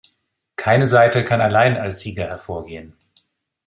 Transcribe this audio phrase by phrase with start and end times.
[0.55, 2.97] Keine Seite kann allein als Sieger hervorgehen.